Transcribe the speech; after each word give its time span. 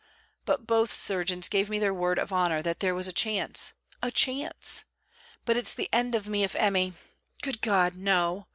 But 0.45 0.65
both 0.65 0.91
surgeons 0.91 1.47
gave 1.47 1.69
me 1.69 1.77
their 1.77 1.93
word 1.93 2.17
of 2.17 2.33
honour 2.33 2.63
that 2.63 2.79
there 2.79 2.95
was 2.95 3.07
a 3.07 3.13
chance. 3.13 3.73
A 4.01 4.09
chance! 4.09 4.83
But 5.45 5.57
it's 5.57 5.75
the 5.75 5.89
end 5.93 6.15
of 6.15 6.27
me 6.27 6.43
if 6.43 6.55
Emmy.... 6.55 6.93
Good 7.43 7.61
God! 7.61 7.95
no! 7.95 8.47